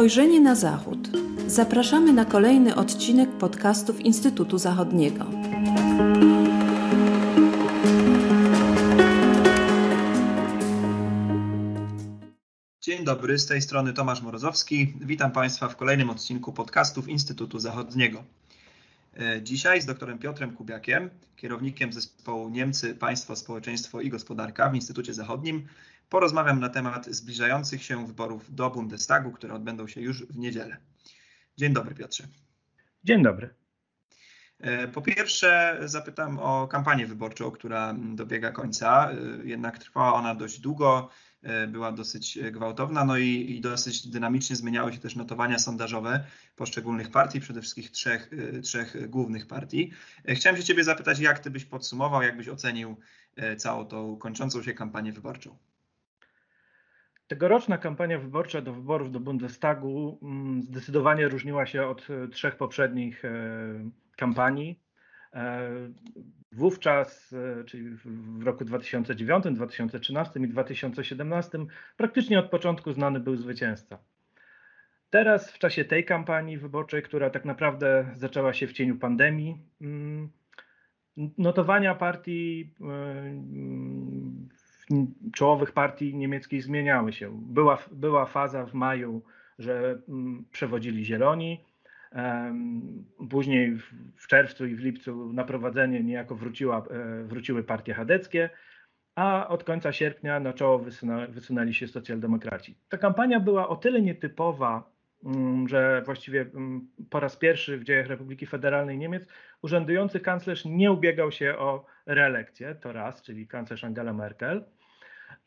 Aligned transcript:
Spojrzenie 0.00 0.40
na 0.40 0.54
Zachód. 0.54 0.98
Zapraszamy 1.46 2.12
na 2.12 2.24
kolejny 2.24 2.74
odcinek 2.74 3.30
podcastów 3.30 4.00
Instytutu 4.00 4.58
Zachodniego. 4.58 5.24
Dzień 12.80 13.04
dobry, 13.04 13.38
z 13.38 13.46
tej 13.46 13.62
strony 13.62 13.92
Tomasz 13.92 14.22
Morozowski. 14.22 14.94
Witam 15.00 15.32
Państwa 15.32 15.68
w 15.68 15.76
kolejnym 15.76 16.10
odcinku 16.10 16.52
podcastów 16.52 17.08
Instytutu 17.08 17.58
Zachodniego. 17.58 18.24
E, 19.16 19.42
dzisiaj 19.42 19.80
z 19.82 19.86
doktorem 19.86 20.18
Piotrem 20.18 20.52
Kubiakiem, 20.56 21.10
kierownikiem 21.36 21.92
zespołu 21.92 22.50
Niemcy, 22.50 22.94
Państwo, 22.94 23.36
Społeczeństwo 23.36 24.00
i 24.00 24.08
Gospodarka 24.10 24.70
w 24.70 24.74
Instytucie 24.74 25.14
Zachodnim, 25.14 25.66
porozmawiam 26.10 26.60
na 26.60 26.68
temat 26.68 27.06
zbliżających 27.06 27.82
się 27.82 28.06
wyborów 28.06 28.54
do 28.54 28.70
Bundestagu, 28.70 29.32
które 29.32 29.54
odbędą 29.54 29.86
się 29.86 30.00
już 30.00 30.26
w 30.26 30.38
niedzielę. 30.38 30.76
Dzień 31.56 31.72
dobry, 31.72 31.94
Piotrze. 31.94 32.24
Dzień 33.04 33.22
dobry. 33.22 33.54
E, 34.60 34.88
po 34.88 35.02
pierwsze, 35.02 35.78
zapytam 35.84 36.38
o 36.38 36.68
kampanię 36.68 37.06
wyborczą, 37.06 37.50
która 37.50 37.94
dobiega 38.14 38.52
końca. 38.52 39.10
E, 39.10 39.46
jednak 39.46 39.78
trwała 39.78 40.14
ona 40.14 40.34
dość 40.34 40.60
długo, 40.60 41.08
e, 41.42 41.66
była 41.66 41.92
dosyć 41.92 42.38
gwałtowna, 42.52 43.04
no 43.04 43.16
i, 43.16 43.46
i, 43.50 43.60
dosyć 43.60 44.08
dynamicznie 44.08 44.56
zmieniały 44.56 44.92
się 44.92 44.98
też 44.98 45.16
notowania 45.16 45.58
sondażowe 45.58 46.24
poszczególnych 46.56 47.10
partii, 47.10 47.40
przede 47.40 47.60
wszystkim 47.60 47.84
trzech, 47.84 48.30
trzech 48.62 49.10
głównych 49.10 49.46
partii. 49.46 49.90
Chciałem 50.28 50.56
się 50.56 50.64
Ciebie 50.64 50.84
zapytać, 50.84 51.18
jak 51.18 51.38
Ty 51.38 51.50
byś 51.50 51.64
podsumował, 51.64 52.22
jak 52.22 52.36
byś 52.36 52.48
ocenił 52.48 52.96
całą 53.56 53.86
tą 53.86 54.16
kończącą 54.16 54.62
się 54.62 54.74
kampanię 54.74 55.12
wyborczą? 55.12 55.56
Tegoroczna 57.30 57.78
kampania 57.78 58.18
wyborcza 58.18 58.60
do 58.60 58.72
wyborów 58.72 59.12
do 59.12 59.20
Bundestagu 59.20 60.18
mm, 60.22 60.62
zdecydowanie 60.62 61.28
różniła 61.28 61.66
się 61.66 61.86
od 61.86 62.08
trzech 62.32 62.56
poprzednich 62.56 63.22
kampanii. 64.16 64.80
E, 65.34 65.70
wówczas, 66.52 67.32
e, 67.60 67.64
czyli 67.64 67.90
w 68.04 68.42
roku 68.42 68.64
2009, 68.64 69.44
2013 69.52 70.40
i 70.40 70.48
2017, 70.48 71.58
praktycznie 71.96 72.38
od 72.38 72.50
początku 72.50 72.92
znany 72.92 73.20
był 73.20 73.36
zwycięzca. 73.36 73.98
Teraz, 75.10 75.52
w 75.52 75.58
czasie 75.58 75.84
tej 75.84 76.04
kampanii 76.04 76.58
wyborczej, 76.58 77.02
która 77.02 77.30
tak 77.30 77.44
naprawdę 77.44 78.10
zaczęła 78.14 78.52
się 78.52 78.66
w 78.66 78.72
cieniu 78.72 78.98
pandemii, 78.98 79.58
mm, 79.80 80.30
notowania 81.38 81.94
partii, 81.94 82.74
e, 82.80 82.84
czołowych 85.32 85.72
partii 85.72 86.14
niemieckich 86.14 86.62
zmieniały 86.62 87.12
się. 87.12 87.40
Była, 87.42 87.78
była 87.92 88.26
faza 88.26 88.66
w 88.66 88.74
maju, 88.74 89.22
że 89.58 90.02
mm, 90.08 90.44
przewodzili 90.52 91.04
Zieloni, 91.04 91.64
Później 93.30 93.76
w 94.16 94.26
czerwcu 94.26 94.66
i 94.66 94.74
w 94.74 94.80
lipcu 94.80 95.32
na 95.32 95.44
prowadzenie 95.44 96.02
niejako 96.02 96.34
wróciła, 96.34 96.86
e, 96.90 97.24
wróciły 97.24 97.62
partie 97.62 97.94
chadeckie, 97.94 98.50
a 99.14 99.48
od 99.48 99.64
końca 99.64 99.92
sierpnia 99.92 100.40
na 100.40 100.52
czoło 100.52 100.84
wysunęli 101.28 101.74
się 101.74 101.88
socjaldemokraci. 101.88 102.76
Ta 102.88 102.98
kampania 102.98 103.40
była 103.40 103.68
o 103.68 103.76
tyle 103.76 104.02
nietypowa, 104.02 104.90
mm, 105.24 105.68
że 105.68 106.02
właściwie 106.06 106.40
mm, 106.40 106.88
po 107.10 107.20
raz 107.20 107.36
pierwszy 107.36 107.78
w 107.78 107.84
dziejach 107.84 108.06
Republiki 108.06 108.46
Federalnej 108.46 108.98
Niemiec 108.98 109.26
urzędujący 109.62 110.20
kanclerz 110.20 110.64
nie 110.64 110.92
ubiegał 110.92 111.32
się 111.32 111.58
o 111.58 111.86
reelekcję, 112.06 112.74
to 112.74 112.92
raz, 112.92 113.22
czyli 113.22 113.46
kanclerz 113.46 113.84
Angela 113.84 114.12
Merkel. 114.12 114.64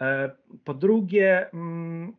E, 0.01 0.31
po 0.63 0.73
drugie, 0.73 1.49
mm, 1.53 2.13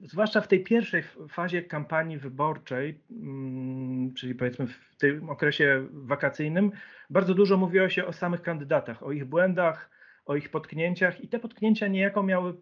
zwłaszcza 0.00 0.40
w 0.40 0.48
tej 0.48 0.64
pierwszej 0.64 1.02
fazie 1.28 1.62
kampanii 1.62 2.18
wyborczej, 2.18 3.00
mm, 3.10 4.14
czyli 4.14 4.34
powiedzmy 4.34 4.66
w 4.66 4.96
tym 4.96 5.30
okresie 5.30 5.86
wakacyjnym, 5.92 6.72
bardzo 7.10 7.34
dużo 7.34 7.56
mówiło 7.56 7.88
się 7.88 8.06
o 8.06 8.12
samych 8.12 8.42
kandydatach, 8.42 9.02
o 9.02 9.12
ich 9.12 9.24
błędach, 9.24 9.90
o 10.26 10.36
ich 10.36 10.50
potknięciach 10.50 11.20
i 11.20 11.28
te 11.28 11.38
potknięcia 11.38 11.88
niejako 11.88 12.22
miały 12.22 12.54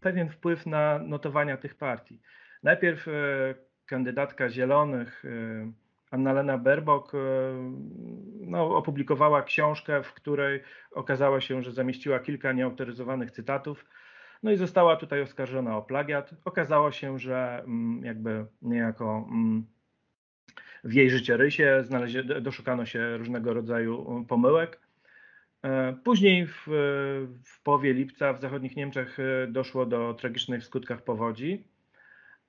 pewien 0.00 0.28
wpływ 0.28 0.66
na 0.66 0.98
notowania 0.98 1.56
tych 1.56 1.74
partii. 1.74 2.20
Najpierw 2.62 3.08
e, 3.08 3.12
kandydatka 3.86 4.48
Zielonych, 4.48 5.24
e, 5.24 5.72
Annalena 6.10 6.58
Baerbock, 6.58 7.14
e, 7.14 7.18
no, 8.40 8.76
opublikowała 8.76 9.42
książkę, 9.42 10.02
w 10.02 10.12
której 10.12 10.62
okazało 10.92 11.40
się, 11.40 11.62
że 11.62 11.72
zamieściła 11.72 12.18
kilka 12.18 12.52
nieautoryzowanych 12.52 13.30
cytatów 13.30 13.84
no 14.42 14.50
i 14.50 14.56
została 14.56 14.96
tutaj 14.96 15.22
oskarżona 15.22 15.76
o 15.76 15.82
plagiat. 15.82 16.34
Okazało 16.44 16.92
się, 16.92 17.18
że 17.18 17.62
mm, 17.64 18.04
jakby 18.04 18.46
niejako 18.62 19.28
mm, 19.30 19.66
w 20.84 20.92
jej 20.92 21.10
życiorysie 21.10 21.84
doszukano 22.40 22.86
się 22.86 23.16
różnego 23.16 23.54
rodzaju 23.54 24.10
mm, 24.10 24.24
pomyłek. 24.24 24.80
E, 25.62 25.96
później 26.04 26.46
w, 26.46 26.66
w 27.44 27.62
połowie 27.62 27.92
lipca 27.92 28.32
w 28.32 28.40
zachodnich 28.40 28.76
Niemczech 28.76 29.18
e, 29.20 29.46
doszło 29.46 29.86
do 29.86 30.14
tragicznych 30.14 30.64
skutkach 30.64 31.02
powodzi. 31.04 31.64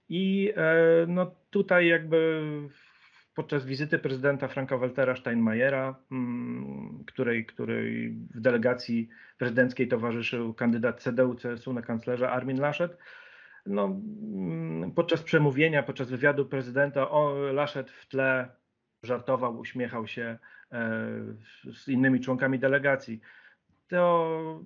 I 0.10 0.54
no 1.08 1.32
tutaj 1.50 1.88
jakby 1.88 2.42
podczas 3.41 3.66
wizyty 3.66 4.00
prezydenta 4.00 4.47
Franka-Waltera 4.47 5.16
Steinmeiera, 5.16 5.96
mm, 6.12 7.03
której, 7.07 7.46
której 7.46 8.12
w 8.12 8.40
delegacji 8.40 9.09
prezydenckiej 9.38 9.88
towarzyszył 9.88 10.53
kandydat 10.53 11.02
CDU-CSU 11.02 11.74
na 11.74 11.81
kanclerza 11.81 12.31
Armin 12.31 12.59
Laschet, 12.59 12.97
no, 13.66 13.85
mm, 13.85 14.91
podczas 14.91 15.24
przemówienia, 15.24 15.84
podczas 15.84 16.09
wywiadu 16.09 16.46
prezydenta 16.46 17.09
o, 17.09 17.34
Laschet 17.53 17.91
w 17.91 18.07
tle 18.07 18.50
żartował, 19.03 19.59
uśmiechał 19.59 20.08
się 20.08 20.38
e, 20.72 20.78
z 21.73 21.88
innymi 21.88 22.19
członkami 22.19 22.59
delegacji. 22.59 23.22
To, 23.88 24.62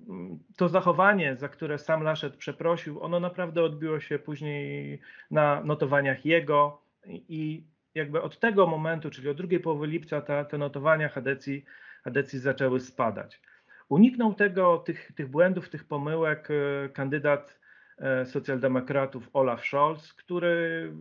to 0.56 0.68
zachowanie, 0.68 1.36
za 1.36 1.48
które 1.48 1.78
sam 1.78 2.02
Laschet 2.02 2.36
przeprosił, 2.36 3.02
ono 3.02 3.20
naprawdę 3.20 3.62
odbiło 3.62 4.00
się 4.00 4.18
później 4.18 5.00
na 5.30 5.64
notowaniach 5.64 6.26
jego 6.26 6.82
i 7.08 7.64
jakby 7.96 8.22
od 8.22 8.38
tego 8.38 8.66
momentu, 8.66 9.10
czyli 9.10 9.28
od 9.28 9.36
drugiej 9.36 9.60
połowy 9.60 9.86
lipca, 9.86 10.20
ta, 10.20 10.44
te 10.44 10.58
notowania 10.58 11.08
Hadecji, 11.08 11.64
Hadecji 12.04 12.38
zaczęły 12.38 12.80
spadać. 12.80 13.40
Uniknął 13.88 14.34
tego, 14.34 14.78
tych, 14.78 15.12
tych 15.12 15.28
błędów, 15.28 15.68
tych 15.68 15.84
pomyłek 15.84 16.48
e, 16.50 16.88
kandydat 16.88 17.58
e, 17.98 18.24
socjaldemokratów 18.24 19.30
Olaf 19.32 19.64
Scholz, 19.64 20.14
który 20.14 20.92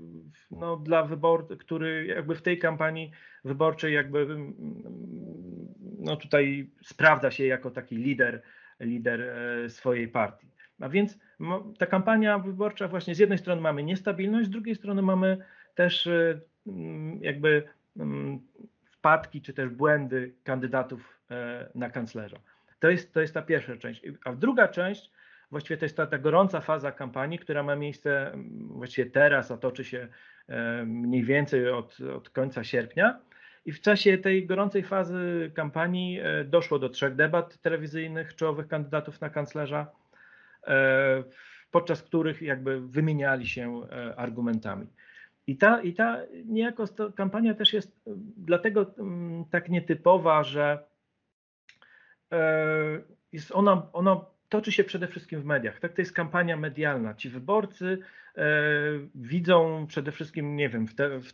no, 0.51 0.78
dla 0.78 1.03
wybor, 1.03 1.57
który 1.57 2.05
jakby 2.05 2.35
w 2.35 2.41
tej 2.41 2.59
kampanii 2.59 3.11
wyborczej 3.44 3.94
jakby 3.94 4.28
no, 6.00 6.16
tutaj 6.16 6.72
sprawdza 6.84 7.31
się 7.31 7.45
jako 7.45 7.72
taki 7.72 7.95
lider, 7.95 8.41
lider 8.79 9.22
e, 9.22 9.69
swojej 9.69 10.07
partii. 10.07 10.47
A 10.79 10.89
więc 10.89 11.19
ta 11.79 11.85
kampania 11.85 12.39
wyborcza 12.39 12.88
właśnie 12.88 13.16
z 13.16 13.19
jednej 13.19 13.38
strony 13.38 13.61
mamy 13.61 13.84
niestabilność, 13.84 14.47
z 14.47 14.51
drugiej 14.51 14.75
strony 14.75 15.01
mamy 15.01 15.38
też 15.75 16.09
Mm, 16.09 16.41
jakby 17.21 17.63
mm, 17.97 18.39
wpadki 19.05 19.41
czy 19.41 19.53
też 19.53 19.69
błędy 19.69 20.33
kandydatów 20.43 21.19
e, 21.31 21.69
na 21.75 21.89
kanclerza. 21.89 22.37
To 22.79 22.89
jest, 22.89 23.13
to 23.13 23.21
jest 23.21 23.33
ta 23.33 23.41
pierwsza 23.41 23.77
część. 23.77 24.01
A 24.25 24.33
druga 24.33 24.67
część, 24.67 25.11
właściwie 25.51 25.77
to 25.77 25.85
jest 25.85 25.97
ta, 25.97 26.07
ta 26.07 26.17
gorąca 26.17 26.61
faza 26.61 26.91
kampanii, 26.91 27.39
która 27.39 27.63
ma 27.63 27.75
miejsce 27.75 28.33
mm, 28.33 28.67
właściwie 28.67 29.11
teraz, 29.11 29.51
a 29.51 29.57
toczy 29.57 29.83
się 29.83 30.07
e, 30.47 30.85
mniej 30.85 31.23
więcej 31.23 31.69
od, 31.69 31.97
od 32.01 32.29
końca 32.29 32.63
sierpnia. 32.63 33.19
I 33.65 33.71
w 33.71 33.81
czasie 33.81 34.17
tej 34.17 34.45
gorącej 34.45 34.83
fazy 34.83 35.51
kampanii 35.55 36.19
e, 36.19 36.43
doszło 36.43 36.79
do 36.79 36.89
trzech 36.89 37.15
debat 37.15 37.57
telewizyjnych 37.57 38.35
czołowych 38.35 38.67
kandydatów 38.67 39.22
na 39.22 39.29
kanclerza, 39.29 39.87
podczas 41.72 42.03
których 42.03 42.41
jakby 42.41 42.81
wymieniali 42.81 43.47
się 43.47 43.81
argumentami. 44.17 44.87
I 45.47 45.57
ta, 45.57 45.81
i 45.81 45.93
ta 45.93 46.17
niejako 46.45 46.85
kampania 47.15 47.53
też 47.53 47.73
jest 47.73 48.01
dlatego 48.37 48.93
tak 49.51 49.69
nietypowa, 49.69 50.43
że 50.43 50.79
e, 52.31 53.01
jest 53.31 53.51
ona, 53.51 53.87
ona 53.93 54.25
toczy 54.49 54.71
się 54.71 54.83
przede 54.83 55.07
wszystkim 55.07 55.41
w 55.41 55.45
mediach. 55.45 55.79
Tak, 55.79 55.93
to 55.93 56.01
jest 56.01 56.13
kampania 56.13 56.57
medialna. 56.57 57.13
Ci 57.13 57.29
wyborcy 57.29 57.99
e, 58.37 58.51
widzą 59.15 59.87
przede 59.87 60.11
wszystkim, 60.11 60.55
nie 60.55 60.69
wiem, 60.69 60.87
w, 60.87 60.95
te, 60.95 61.19
w, 61.19 61.33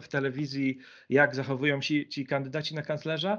w 0.00 0.08
telewizji, 0.08 0.78
jak 1.08 1.34
zachowują 1.34 1.80
się 1.80 2.06
ci 2.06 2.26
kandydaci 2.26 2.74
na 2.74 2.82
kanclerza, 2.82 3.38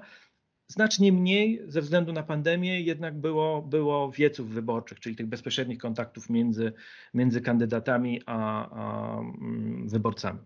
Znacznie 0.68 1.12
mniej 1.12 1.62
ze 1.68 1.81
względu 1.81 2.13
na 2.13 2.24
pandemię 2.24 2.81
jednak 2.81 3.19
było, 3.19 3.62
było 3.62 4.12
wieców 4.12 4.50
wyborczych, 4.50 5.00
czyli 5.00 5.15
tych 5.15 5.27
bezpośrednich 5.27 5.77
kontaktów 5.77 6.30
między, 6.30 6.74
między 7.13 7.42
kandydatami 7.42 8.21
a, 8.25 8.69
a 8.69 9.19
mm, 9.19 9.89
wyborcami. 9.89 10.39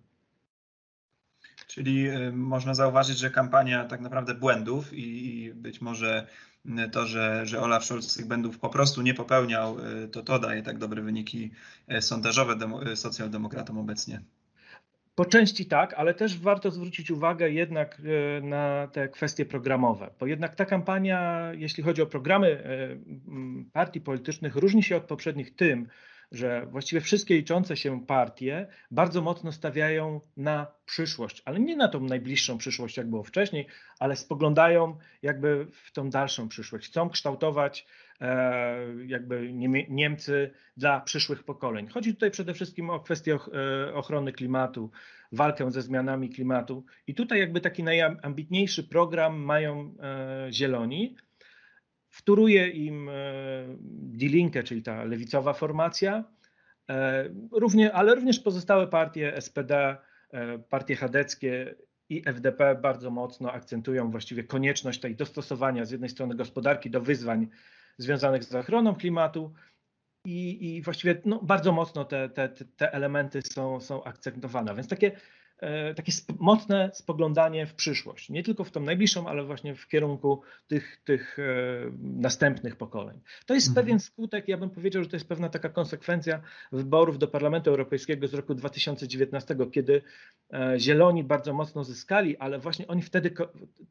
Czyli 1.68 2.08
można 2.34 2.74
zauważyć, 2.74 3.18
że 3.18 3.32
kampania 3.32 3.86
tak 3.86 4.02
naprawdę 4.02 4.34
błędów 4.36 4.94
i 4.94 5.52
być 5.56 5.82
może 5.82 6.28
to, 6.92 7.06
że, 7.06 7.46
że 7.46 7.62
Olaf 7.62 7.86
Scholz 7.86 8.14
tych 8.14 8.28
błędów 8.28 8.60
po 8.60 8.70
prostu 8.70 9.02
nie 9.02 9.14
popełniał, 9.14 9.78
to 10.12 10.24
to 10.24 10.40
daje 10.40 10.64
tak 10.64 10.78
dobre 10.78 11.02
wyniki 11.02 11.52
sondażowe 12.00 12.56
socjaldemokratom 12.96 13.78
obecnie. 13.78 14.22
Po 15.18 15.26
części 15.26 15.66
tak, 15.66 15.94
ale 15.94 16.14
też 16.14 16.40
warto 16.40 16.72
zwrócić 16.72 17.12
uwagę 17.12 17.50
jednak 17.50 18.02
e, 18.38 18.42
na 18.42 18.88
te 18.88 19.10
kwestie 19.10 19.46
programowe, 19.46 20.10
bo 20.20 20.26
jednak 20.26 20.56
ta 20.56 20.66
kampania, 20.66 21.52
jeśli 21.56 21.84
chodzi 21.84 22.02
o 22.02 22.06
programy 22.06 22.48
e, 22.48 23.70
partii 23.74 24.02
politycznych, 24.02 24.56
różni 24.56 24.84
się 24.84 24.98
od 24.98 25.04
poprzednich 25.04 25.56
tym, 25.56 25.88
że 26.32 26.66
właściwie 26.66 27.02
wszystkie 27.02 27.36
liczące 27.36 27.78
się 27.78 28.06
partie 28.06 28.68
bardzo 28.92 29.22
mocno 29.22 29.52
stawiają 29.52 30.22
na 30.38 30.68
przyszłość, 30.86 31.42
ale 31.46 31.60
nie 31.60 31.76
na 31.76 31.88
tą 31.88 32.00
najbliższą 32.00 32.58
przyszłość, 32.58 32.98
jak 32.98 33.10
było 33.10 33.24
wcześniej, 33.24 33.68
ale 34.00 34.16
spoglądają 34.16 34.98
jakby 35.22 35.68
w 35.72 35.92
tą 35.92 36.10
dalszą 36.10 36.48
przyszłość. 36.48 36.88
Chcą 36.88 37.10
kształtować 37.10 37.88
jakby 39.06 39.54
Niemcy 39.90 40.52
dla 40.78 41.02
przyszłych 41.02 41.44
pokoleń. 41.44 41.88
Chodzi 41.88 42.14
tutaj 42.14 42.32
przede 42.32 42.54
wszystkim 42.54 42.90
o 42.90 43.00
kwestię 43.00 43.36
e, 43.36 43.94
ochrony 43.94 44.32
klimatu, 44.34 44.92
walkę 45.32 45.72
ze 45.72 45.82
zmianami 45.82 46.30
klimatu. 46.30 46.86
I 47.08 47.16
tutaj 47.16 47.40
jakby 47.40 47.62
taki 47.62 47.84
najambitniejszy 47.84 48.84
program 48.84 49.40
mają 49.40 49.96
e, 50.00 50.48
Zieloni, 50.52 51.16
Wtóruje 52.18 52.70
im 52.70 53.10
e, 53.10 53.14
Die 53.90 54.64
czyli 54.64 54.84
ta 54.84 55.04
lewicowa 55.04 55.54
formacja, 55.54 56.24
e, 56.90 57.30
równie, 57.52 57.94
ale 57.94 58.16
również 58.16 58.40
pozostałe 58.40 58.88
partie 58.88 59.42
SPD, 59.42 59.98
e, 60.32 60.60
partie 60.60 60.96
chadeckie 60.96 61.76
i 62.10 62.24
FDP 62.26 62.76
bardzo 62.76 63.12
mocno 63.12 63.52
akcentują 63.52 64.12
właściwie 64.12 64.44
konieczność 64.44 65.00
tej 65.00 65.16
dostosowania 65.16 65.86
z 65.86 65.92
jednej 65.92 66.10
strony 66.10 66.36
gospodarki 66.36 66.90
do 66.90 67.02
wyzwań 67.02 67.48
związanych 67.98 68.44
z 68.44 68.56
ochroną 68.56 68.96
klimatu 68.96 69.54
i, 70.26 70.76
i 70.76 70.82
właściwie 70.82 71.22
no, 71.26 71.40
bardzo 71.44 71.72
mocno 71.72 72.06
te, 72.06 72.30
te, 72.30 72.50
te 72.50 72.94
elementy 72.94 73.42
są, 73.42 73.82
są 73.82 74.04
akcentowane. 74.04 74.76
Więc 74.76 74.88
takie 74.88 75.12
takie 75.96 76.12
mocne 76.40 76.92
spoglądanie 76.94 77.66
w 77.66 77.74
przyszłość. 77.74 78.30
Nie 78.30 78.44
tylko 78.44 78.64
w 78.64 78.72
tą 78.72 78.82
najbliższą, 78.82 79.28
ale 79.28 79.44
właśnie 79.44 79.76
w 79.76 79.88
kierunku 79.88 80.42
tych, 80.68 81.02
tych 81.04 81.40
e, 81.40 81.44
następnych 82.02 82.76
pokoleń. 82.76 83.20
To 83.46 83.54
jest 83.54 83.68
mhm. 83.68 83.86
pewien 83.86 84.00
skutek, 84.00 84.48
ja 84.48 84.58
bym 84.58 84.70
powiedział, 84.70 85.04
że 85.04 85.10
to 85.10 85.16
jest 85.16 85.28
pewna 85.28 85.50
taka 85.50 85.70
konsekwencja 85.70 86.42
wyborów 86.72 87.18
do 87.18 87.28
Parlamentu 87.28 87.70
Europejskiego 87.70 88.28
z 88.28 88.34
roku 88.34 88.56
2019, 88.56 89.56
kiedy 89.72 90.02
e, 90.54 90.80
Zieloni 90.80 91.24
bardzo 91.24 91.54
mocno 91.54 91.84
zyskali, 91.84 92.38
ale 92.38 92.60
właśnie 92.60 92.88
oni 92.88 93.02
wtedy 93.02 93.32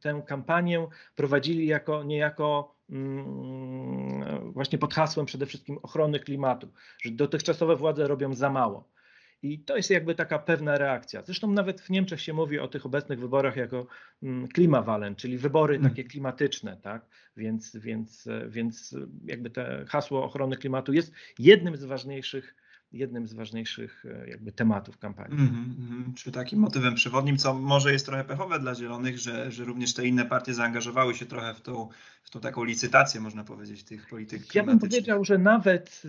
tę 0.00 0.22
kampanię 0.26 0.86
prowadzili 1.16 1.66
jako 1.66 2.04
niejako 2.04 2.74
mm, 2.90 4.52
właśnie 4.52 4.78
pod 4.78 4.94
hasłem 4.94 5.26
przede 5.26 5.46
wszystkim 5.46 5.78
ochrony 5.82 6.20
klimatu, 6.20 6.68
że 7.02 7.10
dotychczasowe 7.10 7.76
władze 7.76 8.08
robią 8.08 8.34
za 8.34 8.50
mało. 8.50 8.95
I 9.42 9.58
to 9.58 9.76
jest 9.76 9.90
jakby 9.90 10.14
taka 10.14 10.38
pewna 10.38 10.78
reakcja. 10.78 11.22
Zresztą 11.22 11.52
nawet 11.52 11.80
w 11.80 11.90
Niemczech 11.90 12.20
się 12.20 12.32
mówi 12.32 12.58
o 12.58 12.68
tych 12.68 12.86
obecnych 12.86 13.20
wyborach 13.20 13.56
jako 13.56 13.86
mm, 14.22 14.48
klimawalen, 14.48 15.16
czyli 15.16 15.38
wybory 15.38 15.76
mm. 15.76 15.90
takie 15.90 16.04
klimatyczne, 16.04 16.76
tak? 16.82 17.06
Więc, 17.36 17.76
więc, 17.76 18.28
więc 18.48 18.96
jakby 19.24 19.50
te 19.50 19.84
hasło 19.88 20.24
ochrony 20.24 20.56
klimatu 20.56 20.92
jest 20.92 21.12
jednym 21.38 21.76
z 21.76 21.84
ważniejszych 21.84 22.54
jednym 22.92 23.26
z 23.26 23.34
ważniejszych 23.34 24.04
e, 24.06 24.28
jakby 24.28 24.52
tematów 24.52 24.98
kampanii. 24.98 25.38
Mm 25.38 25.48
-hmm. 25.48 26.14
Czy 26.14 26.32
takim 26.32 26.58
motywem 26.58 26.94
przewodnim, 26.94 27.36
co 27.36 27.54
może 27.54 27.92
jest 27.92 28.06
trochę 28.06 28.24
pechowe 28.24 28.60
dla 28.60 28.74
Zielonych, 28.74 29.18
że, 29.18 29.52
że 29.52 29.64
również 29.64 29.94
te 29.94 30.06
inne 30.06 30.24
partie 30.24 30.54
zaangażowały 30.54 31.14
się 31.14 31.26
trochę 31.26 31.54
w 31.54 31.60
tą, 31.60 31.88
w 32.22 32.30
tą 32.30 32.40
taką 32.40 32.64
licytację, 32.64 33.20
można 33.20 33.44
powiedzieć, 33.44 33.84
tych 33.84 34.08
polityk 34.08 34.46
klimatycznych. 34.46 34.54
Ja 34.54 34.64
bym 34.64 34.78
powiedział, 34.78 35.24
że 35.24 35.38
nawet 35.38 36.02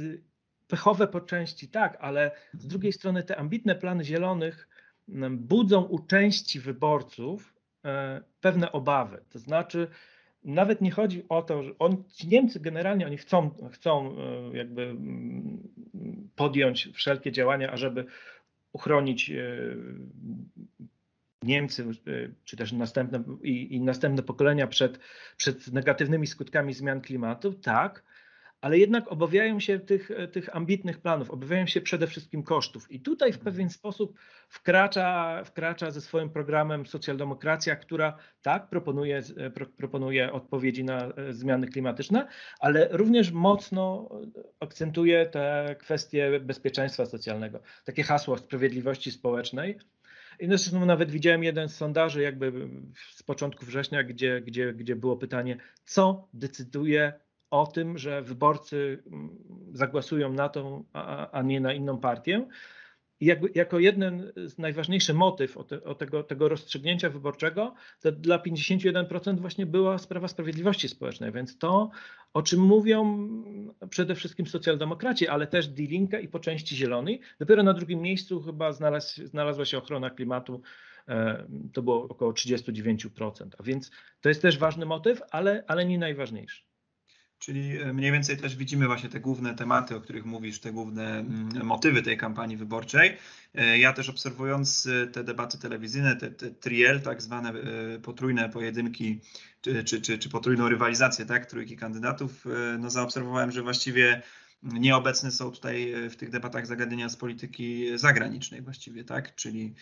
pechowe 0.67 1.07
po 1.07 1.21
części 1.21 1.67
tak, 1.67 1.97
ale 1.99 2.31
z 2.53 2.67
drugiej 2.67 2.93
strony 2.93 3.23
te 3.23 3.37
ambitne 3.37 3.75
plany 3.75 4.03
zielonych 4.03 4.67
mm, 5.09 5.37
budzą 5.37 5.81
u 5.83 5.99
części 5.99 6.59
wyborców 6.59 7.53
e, 7.85 8.21
pewne 8.41 8.71
obawy. 8.71 9.23
To 9.29 9.39
znaczy, 9.39 9.87
nawet 10.43 10.81
nie 10.81 10.91
chodzi 10.91 11.23
o 11.29 11.41
to, 11.41 11.63
że 11.63 11.71
on, 11.79 12.03
ci 12.13 12.27
Niemcy 12.27 12.59
generalnie 12.59 13.05
oni 13.05 13.17
chcą, 13.17 13.51
chcą 13.71 14.15
e, 14.17 14.57
jakby 14.57 14.83
mm, 14.83 15.67
podjąć 16.35 16.89
wszelkie 16.93 17.31
działania, 17.31 17.71
ażeby 17.71 18.05
uchronić 18.73 19.29
e, 19.29 19.35
Niemcy, 21.43 21.85
czy 22.43 22.57
też 22.57 22.71
następne, 22.71 23.23
i, 23.43 23.75
i 23.75 23.81
następne 23.81 24.23
pokolenia 24.23 24.67
przed, 24.67 24.99
przed 25.37 25.67
negatywnymi 25.67 26.27
skutkami 26.27 26.73
zmian 26.73 27.01
klimatu, 27.01 27.53
tak, 27.53 28.03
ale 28.61 28.77
jednak 28.77 29.11
obawiają 29.11 29.59
się 29.59 29.79
tych, 29.79 30.09
tych 30.31 30.55
ambitnych 30.55 30.99
planów, 31.01 31.31
obawiają 31.31 31.67
się 31.67 31.81
przede 31.81 32.07
wszystkim 32.07 32.43
kosztów. 32.43 32.91
I 32.91 32.99
tutaj 32.99 33.33
w 33.33 33.39
pewien 33.39 33.69
sposób 33.69 34.19
wkracza, 34.49 35.43
wkracza 35.43 35.91
ze 35.91 36.01
swoim 36.01 36.29
programem 36.29 36.85
socjaldemokracja, 36.85 37.75
która 37.75 38.17
tak 38.41 38.69
proponuje, 38.69 39.21
proponuje 39.77 40.33
odpowiedzi 40.33 40.83
na 40.83 41.07
e, 41.07 41.33
zmiany 41.33 41.67
klimatyczne, 41.67 42.27
ale 42.59 42.87
również 42.91 43.31
mocno 43.31 44.09
akcentuje 44.59 45.25
te 45.25 45.75
kwestie 45.79 46.39
bezpieczeństwa 46.39 47.05
socjalnego. 47.05 47.59
Takie 47.85 48.03
hasło 48.03 48.37
sprawiedliwości 48.37 49.11
społecznej. 49.11 49.77
I 50.39 50.47
zresztą 50.47 50.85
nawet 50.85 51.11
widziałem 51.11 51.43
jeden 51.43 51.69
z 51.69 51.75
sondaży 51.75 52.21
jakby 52.21 52.69
z 53.15 53.23
początku 53.23 53.65
września, 53.65 54.03
gdzie, 54.03 54.41
gdzie, 54.41 54.73
gdzie 54.73 54.95
było 54.95 55.17
pytanie, 55.17 55.57
co 55.85 56.27
decyduje 56.33 57.13
o 57.51 57.67
tym, 57.67 57.97
że 57.97 58.21
wyborcy 58.21 59.03
mm, 59.07 59.29
zagłosują 59.73 60.33
na 60.33 60.49
tą, 60.49 60.83
a, 60.93 61.31
a 61.31 61.41
nie 61.41 61.59
na 61.59 61.73
inną 61.73 61.99
partię. 61.99 62.47
I 63.19 63.25
jakby, 63.25 63.49
jako 63.55 63.79
jeden 63.79 64.31
z 64.35 64.57
najważniejszych 64.57 65.15
motyw 65.15 65.57
o, 65.57 65.63
te, 65.63 65.83
o 65.83 65.95
tego, 65.95 66.23
tego 66.23 66.49
rozstrzygnięcia 66.49 67.09
wyborczego, 67.09 67.73
dla 68.11 68.37
51% 68.37 69.39
właśnie 69.39 69.65
była 69.65 69.97
sprawa 69.97 70.27
sprawiedliwości 70.27 70.89
społecznej. 70.89 71.31
Więc 71.31 71.57
to, 71.57 71.89
o 72.33 72.41
czym 72.41 72.59
mówią 72.59 73.27
przede 73.89 74.15
wszystkim 74.15 74.47
socjaldemokraci, 74.47 75.27
ale 75.27 75.47
też 75.47 75.67
Die 75.67 75.87
Linke 75.87 76.21
i 76.21 76.27
po 76.27 76.39
części 76.39 76.75
Zieloni, 76.75 77.21
dopiero 77.39 77.63
na 77.63 77.73
drugim 77.73 78.01
miejscu 78.01 78.41
chyba 78.41 78.71
znalazł, 78.71 79.27
znalazła 79.27 79.65
się 79.65 79.77
ochrona 79.77 80.09
klimatu. 80.09 80.61
E, 81.07 81.47
to 81.73 81.81
było 81.81 82.03
około 82.03 82.31
39%. 82.31 83.47
A 83.57 83.63
więc 83.63 83.91
to 84.21 84.29
jest 84.29 84.41
też 84.41 84.57
ważny 84.57 84.85
motyw, 84.85 85.21
ale, 85.31 85.63
ale 85.67 85.85
nie 85.85 85.97
najważniejszy. 85.97 86.66
Czyli 87.39 87.81
e, 87.81 87.93
mniej 87.93 88.11
więcej 88.11 88.37
też 88.37 88.55
widzimy 88.55 88.87
właśnie 88.87 89.09
te 89.09 89.19
główne 89.19 89.55
tematy, 89.55 89.95
o 89.95 90.01
których 90.01 90.25
mówisz, 90.25 90.59
te 90.59 90.71
główne 90.71 91.19
mm, 91.19 91.65
motywy 91.65 92.01
tej 92.01 92.17
kampanii 92.17 92.57
wyborczej. 92.57 93.17
E, 93.55 93.77
ja 93.77 93.93
też 93.93 94.09
obserwując 94.09 94.87
e, 94.87 95.07
te 95.07 95.23
debaty 95.23 95.57
telewizyjne, 95.57 96.15
te, 96.15 96.31
te 96.31 96.51
triel, 96.51 97.01
tak 97.01 97.21
zwane 97.21 97.53
potrójne 98.03 98.49
pojedynki, 98.49 99.19
czy, 99.61 99.83
czy, 99.83 100.01
czy, 100.01 100.17
czy 100.17 100.29
potrójną 100.29 100.69
rywalizację, 100.69 101.25
tak, 101.25 101.45
trójki 101.45 101.77
kandydatów, 101.77 102.45
no 102.79 102.89
zaobserwowałem, 102.89 103.51
że 103.51 103.61
właściwie 103.61 104.21
nieobecne 104.63 105.31
są 105.31 105.51
tutaj 105.51 105.93
w 106.09 106.15
tych 106.15 106.29
debatach 106.29 106.67
zagadnienia 106.67 107.09
z 107.09 107.15
polityki 107.15 107.97
zagranicznej 107.97 108.61
właściwie, 108.61 109.03
tak, 109.03 109.35
czyli 109.35 109.73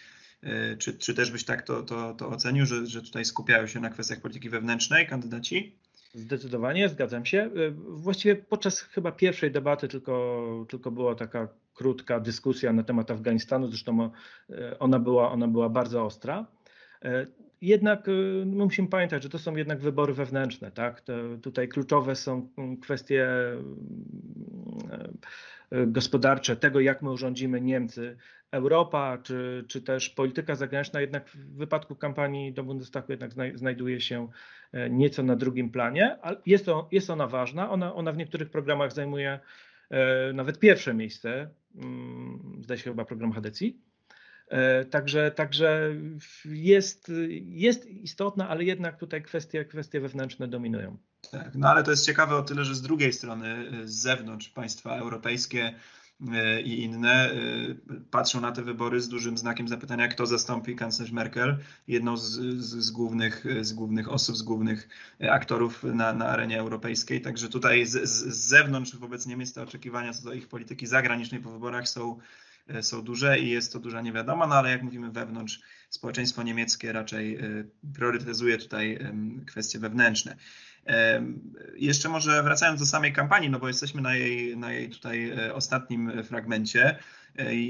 czy, 0.80 0.98
czy 0.98 1.14
też 1.14 1.32
byś 1.32 1.46
tak 1.46 1.62
to, 1.62 1.84
to, 1.84 2.14
to 2.14 2.30
ocenił, 2.30 2.66
że, 2.66 2.88
że 2.88 3.02
tutaj 3.02 3.26
skupiają 3.26 3.68
się 3.68 3.80
na 3.80 3.90
kwestiach 3.90 4.22
polityki 4.22 4.50
wewnętrznej 4.50 5.08
kandydaci? 5.08 5.76
Zdecydowanie, 6.16 6.90
zgadzam 6.90 7.26
się. 7.26 7.50
Y, 7.58 7.72
właściwie 7.88 8.36
podczas 8.36 8.82
chyba 8.82 9.12
pierwszej 9.12 9.52
debaty 9.52 9.88
tylko, 9.88 10.66
tylko 10.70 10.92
była 10.92 11.16
taka 11.16 11.48
krótka 11.74 12.20
dyskusja 12.20 12.74
na 12.74 12.84
temat 12.84 13.12
Afganistanu, 13.12 13.68
zresztą 13.68 14.10
y, 14.50 14.80
ona 14.80 15.00
była, 15.00 15.32
ona 15.32 15.48
była 15.48 15.70
bardzo 15.70 16.06
ostra. 16.06 16.46
Y, 17.06 17.28
jednak 17.62 18.08
musimy 18.46 18.88
pamiętać, 18.88 19.24
że 19.24 19.30
to 19.30 19.40
są 19.40 19.56
jednak 19.56 19.80
wybory 19.80 20.14
wewnętrzne. 20.14 20.72
Tak? 20.72 21.04
tutaj 21.42 21.68
kluczowe 21.68 22.16
są 22.16 22.50
kwestie 22.82 23.28
gospodarcze, 25.88 26.56
tego 26.56 26.80
jak 26.80 27.02
my 27.02 27.12
urządzimy 27.12 27.62
Niemcy, 27.62 28.18
Europa, 28.56 29.18
czy, 29.24 29.66
czy 29.68 29.82
też 29.82 30.10
polityka 30.10 30.56
zagraniczna 30.56 31.02
jednak 31.02 31.30
w 31.30 31.58
wypadku 31.58 31.96
kampanii 31.96 32.54
do 32.54 32.64
Bundestagu 32.64 33.12
jednak 33.12 33.32
znajduje 33.56 34.02
się 34.02 34.28
e, 34.72 34.90
nieco 34.90 35.24
na 35.24 35.36
drugim 35.36 35.70
planie, 35.72 36.18
ale 36.22 36.38
jest, 36.46 36.66
to, 36.66 36.90
jest 36.92 37.10
ona 37.10 37.28
ważna. 37.28 37.70
Ona, 37.70 37.96
ona 37.96 38.12
w 38.12 38.18
niektórych 38.18 38.50
programach 38.50 38.94
zajmuje 38.94 39.40
e, 39.90 40.34
nawet 40.34 40.60
pierwsze 40.60 40.94
miejsce, 40.94 41.50
mm, 41.76 42.62
zdaje 42.64 42.78
się 42.78 42.90
chyba 42.90 43.06
program 43.06 43.32
Hadecji. 43.32 43.82
E, 44.48 44.86
także, 44.86 45.32
także 45.32 45.96
jest, 46.46 47.12
jest 47.42 47.86
istotna, 47.86 48.50
ale 48.50 48.64
jednak 48.64 48.98
tutaj 48.98 49.22
kwestie, 49.24 49.66
kwestie 49.66 50.00
wewnętrzne 50.00 50.48
dominują. 50.48 50.98
Tak, 51.32 51.56
no 51.56 51.70
ale 51.70 51.84
to 51.84 51.92
jest 51.92 52.06
ciekawe 52.06 52.36
o 52.36 52.42
tyle, 52.42 52.66
że 52.66 52.76
z 52.76 52.82
drugiej 52.82 53.14
strony, 53.14 53.72
z 53.86 53.94
zewnątrz 53.94 54.50
państwa 54.50 54.96
europejskie 54.96 55.74
i 56.64 56.82
inne 56.82 57.32
patrzą 58.12 58.42
na 58.42 58.52
te 58.52 58.62
wybory 58.62 59.02
z 59.02 59.10
dużym 59.10 59.38
znakiem 59.38 59.68
zapytania, 59.68 60.08
kto 60.08 60.26
zastąpi 60.26 60.76
kanclerz 60.76 61.12
Merkel, 61.12 61.58
jedną 61.88 62.18
z, 62.18 62.24
z, 62.24 62.86
z, 62.86 62.92
głównych, 62.92 63.46
z 63.62 63.74
głównych 63.74 64.12
osób, 64.12 64.38
z 64.38 64.42
głównych 64.42 64.90
aktorów 65.30 65.84
na, 65.84 66.14
na 66.14 66.28
arenie 66.28 66.60
europejskiej. 66.60 67.22
Także 67.22 67.50
tutaj 67.50 67.86
z, 67.86 68.10
z 68.10 68.48
zewnątrz 68.48 68.96
wobec 68.96 69.26
Niemiec 69.26 69.54
te 69.54 69.62
oczekiwania 69.62 70.14
co 70.14 70.24
do 70.24 70.34
ich 70.34 70.48
polityki 70.48 70.88
zagranicznej 70.88 71.42
po 71.42 71.52
wyborach 71.52 71.90
są 71.90 72.20
są 72.82 73.02
duże 73.02 73.40
i 73.40 73.50
jest 73.50 73.74
to 73.74 73.80
duża 73.80 74.02
niewiadoma, 74.02 74.48
no 74.48 74.56
ale 74.56 74.70
jak 74.70 74.84
mówimy 74.84 75.12
wewnątrz, 75.12 75.60
społeczeństwo 75.90 76.44
niemieckie 76.44 76.92
raczej 76.92 77.40
priorytetyzuje 77.94 78.58
tutaj 78.58 79.00
kwestie 79.46 79.80
wewnętrzne. 79.80 80.36
Jeszcze 81.76 82.10
może 82.10 82.44
wracając 82.44 82.80
do 82.80 82.86
samej 82.86 83.14
kampanii, 83.14 83.50
no 83.50 83.60
bo 83.60 83.68
jesteśmy 83.68 84.02
na 84.02 84.16
jej, 84.16 84.58
na 84.58 84.74
jej 84.74 84.90
tutaj 84.90 85.30
e, 85.30 85.54
ostatnim 85.54 86.24
fragmencie. 86.24 87.00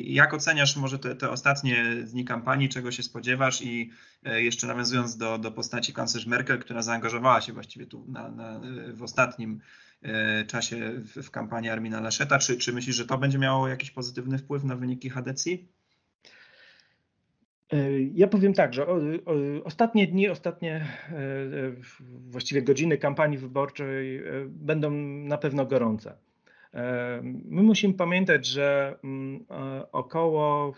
Jak 0.04 0.34
oceniasz 0.34 0.78
może 0.78 1.00
te, 1.00 1.16
te 1.16 1.30
ostatnie 1.30 1.86
dni 2.04 2.26
kampanii, 2.26 2.70
czego 2.70 2.92
się 2.92 3.04
spodziewasz 3.04 3.62
i 3.62 3.92
jeszcze 4.24 4.68
nawiązując 4.68 5.18
do, 5.18 5.38
do 5.38 5.52
postaci 5.52 5.94
kanclerz 5.94 6.26
Merkel, 6.26 6.60
która 6.60 6.82
zaangażowała 6.82 7.42
się 7.42 7.54
właściwie 7.54 7.86
tu 7.86 8.06
na, 8.08 8.30
na, 8.30 8.62
w 8.94 9.04
ostatnim 9.04 9.62
E, 10.06 10.46
czasie 10.46 10.92
w, 10.98 11.24
w 11.24 11.32
kampanii 11.32 11.70
Armina 11.70 12.02
Laszeta. 12.02 12.40
Czy, 12.40 12.58
czy 12.58 12.74
myślisz, 12.74 12.96
że 12.96 13.06
to 13.06 13.18
będzie 13.18 13.38
miało 13.38 13.68
jakiś 13.68 13.92
pozytywny 13.92 14.38
wpływ 14.38 14.64
na 14.64 14.76
wyniki 14.76 15.10
Hadecji? 15.10 15.68
E, 17.76 18.02
ja 18.14 18.28
powiem 18.28 18.54
tak, 18.54 18.74
że 18.74 18.88
ostatnie 19.64 20.08
dni, 20.08 20.30
ostatnie 20.30 20.76
e, 20.76 21.16
właściwie 22.30 22.62
godziny 22.62 22.98
kampanii 22.98 23.38
wyborczej 23.38 24.24
będą 24.48 24.92
na 25.28 25.38
pewno 25.38 25.66
gorące. 25.66 26.18
My 27.46 27.64
musimy 27.64 27.94
pamiętać, 27.94 28.46
że 28.46 28.98
mm, 29.04 29.46
około 29.92 30.74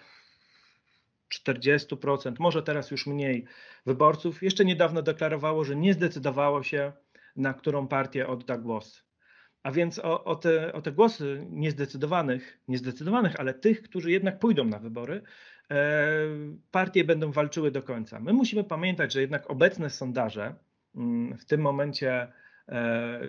40%, 1.30 2.34
może 2.40 2.64
teraz 2.64 2.92
już 2.92 3.08
mniej 3.08 3.46
wyborców 3.86 4.44
jeszcze 4.44 4.66
niedawno 4.66 5.02
deklarowało, 5.02 5.64
że 5.64 5.76
nie 5.76 5.94
zdecydowało 5.94 6.64
się, 6.64 6.92
na 7.36 7.54
którą 7.54 7.88
partię 7.88 8.28
odda 8.28 8.58
głos. 8.58 9.04
A 9.64 9.72
więc 9.72 10.00
o, 10.00 10.24
o, 10.24 10.36
te, 10.36 10.74
o 10.74 10.82
te 10.82 10.92
głosy 10.92 11.46
niezdecydowanych, 11.50 12.60
niezdecydowanych, 12.68 13.40
ale 13.40 13.54
tych, 13.54 13.82
którzy 13.82 14.12
jednak 14.12 14.40
pójdą 14.40 14.66
na 14.66 14.80
wybory, 14.80 15.16
e, 15.16 15.22
partie 16.72 17.04
będą 17.04 17.32
walczyły 17.32 17.72
do 17.72 17.84
końca. 17.84 18.20
My 18.20 18.34
musimy 18.34 18.64
pamiętać, 18.64 19.14
że 19.14 19.22
jednak 19.22 19.52
obecne 19.52 19.90
sondaże 19.90 20.56
mm, 20.96 21.38
w 21.38 21.46
tym 21.46 21.62
momencie 21.62 22.28
e, 22.70 23.20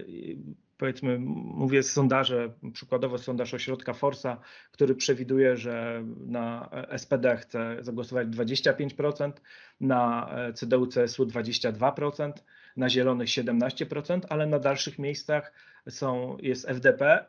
powiedzmy, 0.79 1.19
mówię 1.19 1.83
sondaże, 1.83 2.53
przykładowo 2.73 3.19
sondaż 3.19 3.55
ośrodka 3.55 3.93
Forsa, 3.93 4.41
który 4.73 4.95
przewiduje, 4.95 5.57
że 5.57 6.05
na 6.27 6.71
SPD 6.97 7.37
chce 7.37 7.77
zagłosować 7.81 8.29
25%, 8.29 9.33
na 9.81 10.31
CDU-CSU 10.55 11.27
22%, 11.27 12.33
na 12.77 12.89
Zielonych 12.89 13.29
17%, 13.29 14.21
ale 14.29 14.47
na 14.47 14.59
dalszych 14.59 14.99
miejscach 14.99 15.53
są, 15.89 16.37
jest 16.41 16.69
FDP 16.69 17.25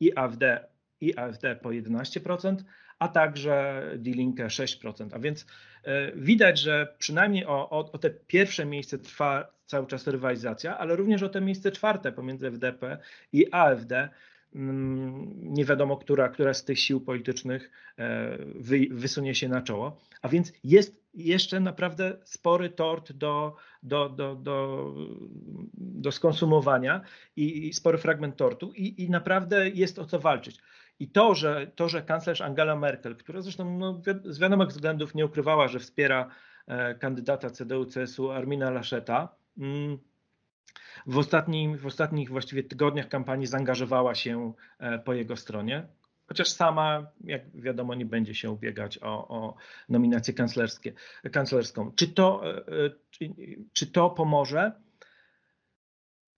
i 0.00 0.16
AfD, 0.16 0.73
i 1.04 1.18
AfD 1.18 1.56
po 1.56 1.68
11%, 1.68 2.56
a 2.98 3.08
także 3.08 3.82
Die 3.96 4.14
Linke 4.14 4.46
6%. 4.46 5.08
A 5.12 5.18
więc 5.18 5.46
e, 5.84 6.12
widać, 6.12 6.60
że 6.60 6.94
przynajmniej 6.98 7.46
o, 7.46 7.70
o, 7.70 7.92
o 7.92 7.98
te 7.98 8.10
pierwsze 8.10 8.66
miejsce 8.66 8.98
trwa 8.98 9.54
cały 9.66 9.86
czas 9.86 10.06
rywalizacja, 10.06 10.78
ale 10.78 10.96
również 10.96 11.22
o 11.22 11.28
te 11.28 11.40
miejsce 11.40 11.72
czwarte 11.72 12.12
pomiędzy 12.12 12.46
FDP 12.46 12.98
i 13.32 13.46
AfD 13.52 14.08
mm, 14.54 15.30
nie 15.42 15.64
wiadomo, 15.64 15.96
która, 15.96 16.28
która 16.28 16.54
z 16.54 16.64
tych 16.64 16.78
sił 16.78 17.00
politycznych 17.00 17.70
e, 17.98 18.38
wy, 18.54 18.86
wysunie 18.90 19.34
się 19.34 19.48
na 19.48 19.62
czoło. 19.62 20.00
A 20.22 20.28
więc 20.28 20.52
jest 20.64 21.04
jeszcze 21.14 21.60
naprawdę 21.60 22.16
spory 22.24 22.70
tort 22.70 23.12
do, 23.12 23.56
do, 23.82 24.08
do, 24.08 24.34
do, 24.34 24.94
do 25.74 26.12
skonsumowania 26.12 27.00
i, 27.36 27.68
i 27.68 27.72
spory 27.72 27.98
fragment 27.98 28.36
tortu 28.36 28.72
i, 28.72 29.02
i 29.02 29.10
naprawdę 29.10 29.68
jest 29.68 29.98
o 29.98 30.04
co 30.04 30.18
walczyć. 30.18 30.58
I 30.98 31.08
to, 31.10 31.34
że, 31.34 31.66
to, 31.74 31.88
że 31.88 32.02
kanclerz 32.02 32.40
Angela 32.40 32.76
Merkel, 32.76 33.16
która 33.16 33.40
zresztą 33.40 33.78
no, 33.78 34.02
z 34.24 34.38
wiadomych 34.38 34.68
względów 34.68 35.14
nie 35.14 35.26
ukrywała, 35.26 35.68
że 35.68 35.78
wspiera 35.78 36.28
e, 36.66 36.94
kandydata 36.94 37.48
CDU-CSU 37.48 38.30
Armina 38.30 38.70
Laszeta, 38.70 39.28
mm, 39.58 39.98
w, 41.06 41.18
ostatnim, 41.18 41.78
w 41.78 41.86
ostatnich 41.86 42.30
właściwie 42.30 42.62
tygodniach 42.62 43.08
kampanii 43.08 43.46
zaangażowała 43.46 44.14
się 44.14 44.52
e, 44.78 44.98
po 44.98 45.14
jego 45.14 45.36
stronie 45.36 45.86
chociaż 46.26 46.48
sama, 46.48 47.06
jak 47.24 47.60
wiadomo, 47.60 47.94
nie 47.94 48.06
będzie 48.06 48.34
się 48.34 48.50
ubiegać 48.50 48.98
o, 49.02 49.28
o 49.28 49.54
nominację 49.88 50.34
kanclerską. 51.32 51.92
Czy 51.96 52.08
to, 52.08 52.58
e, 52.68 52.90
czy, 53.10 53.34
czy 53.72 53.86
to 53.86 54.10
pomoże? 54.10 54.72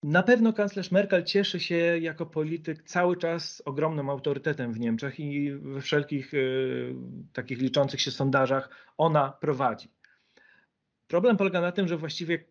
Na 0.02 0.22
pewno 0.22 0.52
kanclerz 0.52 0.90
Merkel 0.90 1.24
cieszy 1.24 1.60
się 1.60 1.76
jako 2.00 2.26
polityk 2.26 2.82
cały 2.82 3.16
czas 3.16 3.62
ogromnym 3.64 4.10
autorytetem 4.10 4.72
w 4.72 4.80
Niemczech 4.80 5.20
i 5.20 5.52
we 5.52 5.80
wszelkich 5.80 6.34
y, 6.34 6.94
takich 7.32 7.58
liczących 7.58 8.00
się 8.00 8.10
sondażach 8.10 8.70
ona 8.96 9.32
prowadzi. 9.40 9.88
Problem 11.08 11.36
polega 11.36 11.60
na 11.60 11.72
tym, 11.72 11.88
że 11.88 11.96
właściwie 11.96 12.34
y, 12.34 12.44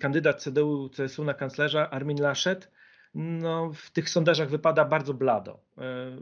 kandydat 0.00 0.42
CDU-CSU 0.42 1.24
na 1.24 1.34
kanclerza 1.34 1.90
Armin 1.90 2.20
Laschet 2.20 2.70
no, 3.14 3.72
w 3.74 3.90
tych 3.90 4.10
sondażach 4.10 4.48
wypada 4.48 4.84
bardzo 4.84 5.14
blado. 5.14 5.60
E, 5.78 6.16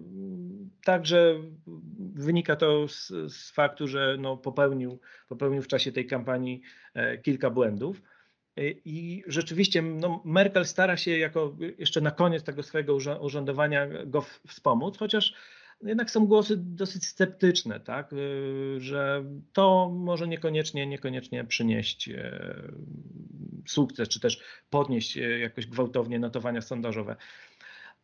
także 0.85 1.35
wynika 2.15 2.57
to 2.57 2.89
z, 2.89 3.09
z 3.33 3.51
faktu, 3.51 3.89
że 3.89 4.17
no, 4.19 4.37
popełnił, 4.37 5.01
popełnił 5.29 5.63
w 5.63 5.69
czasie 5.69 5.93
tej 5.93 6.07
kampanii 6.07 6.63
e, 6.95 7.19
kilka 7.19 7.51
błędów. 7.51 8.03
E, 8.59 8.71
I 8.85 9.25
rzeczywiście 9.27 9.83
no, 9.83 10.23
Merkel 10.25 10.67
stara 10.67 10.97
się 10.97 11.19
jako 11.19 11.57
jeszcze 11.79 12.01
na 12.01 12.11
koniec 12.11 12.45
tego 12.45 12.63
swojego 12.63 12.97
urzędowania 13.21 13.87
go 14.07 14.25
wspomóc, 14.47 14.99
chociaż 14.99 15.35
jednak 15.83 16.11
są 16.11 16.27
głosy 16.27 16.57
dosyć 16.57 17.07
sceptyczne, 17.07 17.81
tak, 17.81 18.11
że 18.79 19.25
to 19.53 19.91
może 19.95 20.29
niekoniecznie, 20.29 20.87
niekoniecznie 20.87 21.45
przynieść 21.45 22.11
sukces, 23.69 24.09
czy 24.09 24.21
też 24.21 24.41
podnieść 24.71 25.17
e, 25.17 25.39
jakoś 25.39 25.67
gwałtownie 25.67 26.19
notowania 26.19 26.61
sondażowe. 26.61 27.17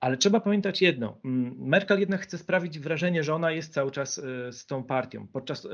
Ale 0.05 0.17
trzeba 0.17 0.41
pamiętać 0.41 0.83
jedno. 0.83 1.19
Mm, 1.25 1.57
Merkel 1.59 2.01
jednak 2.01 2.21
chce 2.21 2.39
sprawić 2.39 2.79
wrażenie, 2.79 3.23
że 3.23 3.35
ona 3.35 3.51
jest 3.51 3.73
cały 3.73 3.91
czas 3.91 4.19
e, 4.19 4.53
z 4.53 4.67
tą 4.67 4.85
partią. 4.85 5.27
Podczas 5.27 5.67
e, 5.67 5.71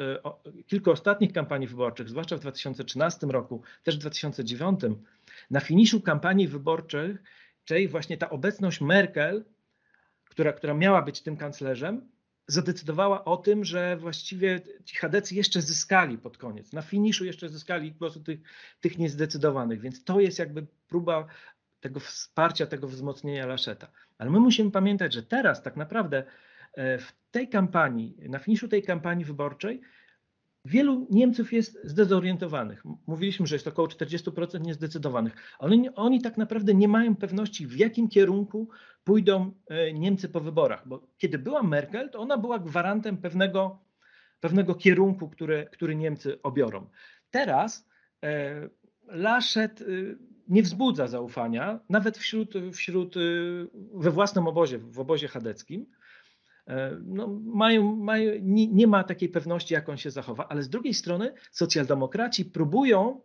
kilku 0.66 0.90
ostatnich 0.90 1.32
kampanii 1.32 1.68
wyborczych, 1.68 2.08
zwłaszcza 2.08 2.36
w 2.36 2.40
2013 2.40 3.26
roku, 3.26 3.62
też 3.82 3.96
w 3.96 4.00
2009, 4.00 4.80
na 5.50 5.60
finiszu 5.60 6.00
kampanii 6.00 6.48
wyborczej, 6.48 7.16
czyli 7.64 7.88
właśnie 7.88 8.16
ta 8.16 8.30
obecność 8.30 8.80
Merkel, 8.80 9.44
która, 10.24 10.52
która 10.52 10.74
miała 10.74 11.02
być 11.02 11.20
tym 11.20 11.36
kanclerzem, 11.36 12.08
zadecydowała 12.46 13.24
o 13.24 13.36
tym, 13.36 13.64
że 13.64 13.96
właściwie 13.96 14.60
ci 14.84 14.96
chadecy 14.96 15.34
jeszcze 15.34 15.62
zyskali 15.62 16.18
pod 16.18 16.38
koniec. 16.38 16.72
Na 16.72 16.82
finiszu 16.82 17.24
jeszcze 17.24 17.48
zyskali 17.48 17.92
głosy 17.92 18.20
tych, 18.24 18.40
tych 18.80 18.98
niezdecydowanych, 18.98 19.80
więc 19.80 20.04
to 20.04 20.20
jest 20.20 20.38
jakby 20.38 20.66
próba 20.88 21.26
tego 21.80 22.00
wsparcia, 22.00 22.66
tego 22.66 22.88
wzmocnienia 22.88 23.46
Laszeta. 23.46 23.90
Ale 24.20 24.30
my 24.30 24.40
musimy 24.40 24.70
pamiętać, 24.70 25.14
że 25.14 25.22
teraz 25.22 25.62
tak 25.62 25.76
naprawdę 25.76 26.24
e, 26.74 26.98
w 26.98 27.12
tej 27.30 27.48
kampanii, 27.48 28.16
na 28.28 28.38
finiszu 28.38 28.68
tej 28.68 28.82
kampanii 28.82 29.24
wyborczej, 29.24 29.80
Wielu 30.64 31.06
Niemców 31.10 31.52
jest 31.52 31.78
zdezorientowanych. 31.84 32.84
Mówiliśmy, 33.06 33.46
że 33.46 33.54
jest 33.54 33.68
około 33.68 33.88
40% 33.88 34.60
niezdecydowanych, 34.60 35.36
oni, 35.58 35.94
oni 35.94 36.22
tak 36.22 36.36
naprawdę 36.36 36.74
nie 36.74 36.88
mają 36.88 37.16
pewności, 37.16 37.66
w 37.66 37.76
jakim 37.76 38.08
kierunku 38.08 38.68
pójdą 39.04 39.52
e, 39.68 39.92
Niemcy 39.92 40.28
po 40.28 40.40
wyborach. 40.40 40.88
Bo 40.88 41.06
kiedy 41.18 41.38
była 41.38 41.62
Merkel, 41.62 42.10
to 42.10 42.18
ona 42.18 42.38
była 42.38 42.58
gwarantem 42.58 43.16
pewnego, 43.16 43.78
pewnego 44.40 44.74
kierunku, 44.74 45.28
który, 45.28 45.68
który 45.72 45.96
Niemcy 45.96 46.42
obiorą. 46.42 46.88
Teraz 47.30 47.88
e, 48.24 48.68
Laschet 49.06 49.80
e, 49.80 49.84
nie 50.50 50.62
wzbudza 50.62 51.06
zaufania, 51.06 51.80
nawet 51.88 52.18
wśród, 52.18 52.54
wśród 52.72 53.14
we 53.94 54.10
własnym 54.10 54.48
obozie, 54.48 54.78
w 54.78 55.00
obozie 55.00 55.28
chadeckim. 55.28 55.86
E, 56.66 56.96
no, 57.04 57.40
mają, 57.44 57.96
mają, 57.96 58.32
nie, 58.42 58.66
nie 58.66 58.86
ma 58.86 59.04
takiej 59.04 59.28
pewności, 59.28 59.74
jak 59.74 59.88
on 59.88 59.96
się 59.96 60.10
zachowa, 60.10 60.48
ale 60.48 60.62
z 60.62 60.68
drugiej 60.68 60.94
strony 60.94 61.34
socjaldemokraci 61.50 62.44
próbują 62.44 63.20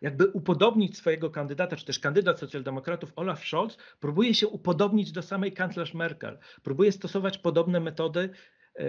jakby 0.00 0.26
upodobnić 0.26 0.98
swojego 0.98 1.30
kandydata, 1.30 1.76
czy 1.76 1.84
też 1.84 1.98
kandydat 1.98 2.38
socjaldemokratów 2.38 3.12
Olaf 3.16 3.44
Scholz 3.44 3.76
próbuje 4.00 4.34
się 4.34 4.48
upodobnić 4.48 5.12
do 5.12 5.22
samej 5.22 5.52
kanclerz 5.52 5.94
Merkel, 5.94 6.38
próbuje 6.62 6.92
stosować 6.92 7.38
podobne 7.38 7.80
metody 7.80 8.30
e, 8.74 8.86